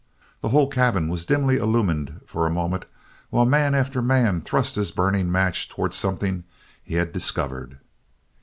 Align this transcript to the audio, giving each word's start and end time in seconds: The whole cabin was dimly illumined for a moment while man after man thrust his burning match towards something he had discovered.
The 0.41 0.49
whole 0.49 0.67
cabin 0.67 1.09
was 1.09 1.27
dimly 1.27 1.57
illumined 1.57 2.21
for 2.25 2.47
a 2.47 2.49
moment 2.49 2.87
while 3.29 3.45
man 3.45 3.75
after 3.75 4.01
man 4.01 4.41
thrust 4.41 4.73
his 4.73 4.91
burning 4.91 5.31
match 5.31 5.69
towards 5.69 5.95
something 5.95 6.43
he 6.83 6.95
had 6.95 7.11
discovered. 7.11 7.77